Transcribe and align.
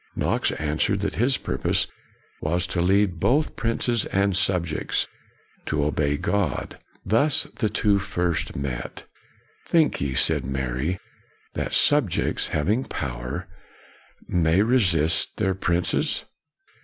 Knox 0.15 0.51
answered 0.53 1.01
that 1.01 1.13
his 1.13 1.37
purpose 1.37 1.85
was 2.41 2.65
to 2.65 2.81
lead 2.81 3.19
both 3.19 3.55
princes 3.55 4.05
and 4.05 4.35
subjects 4.35 5.05
to 5.67 5.85
obey 5.85 6.17
God. 6.17 6.79
Thus 7.05 7.43
the 7.57 7.69
two 7.69 7.99
first 7.99 8.55
met." 8.55 9.05
Think 9.69 10.01
ye," 10.01 10.15
said 10.15 10.43
Mary," 10.43 10.97
that 11.53 11.73
subjects, 11.75 12.47
having 12.47 12.83
power, 12.85 13.47
may 14.27 14.63
resist 14.63 15.37
their 15.37 15.53
princes? 15.53 16.25